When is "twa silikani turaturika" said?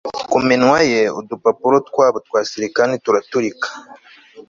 2.27-3.67